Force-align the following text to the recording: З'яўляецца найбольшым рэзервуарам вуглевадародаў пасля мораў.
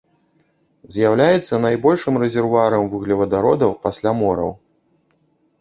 З'яўляецца 0.93 1.59
найбольшым 1.67 2.17
рэзервуарам 2.23 2.87
вуглевадародаў 2.95 3.77
пасля 3.85 4.15
мораў. 4.23 4.51